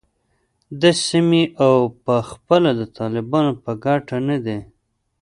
د 0.81 0.83
سیمې 1.07 1.43
او 1.63 1.75
هم 1.89 1.93
پخپله 2.05 2.71
د 2.79 2.81
طالبانو 2.97 3.51
په 3.63 3.71
ګټه 3.85 4.17
نه 4.29 4.37
دی 4.45 4.59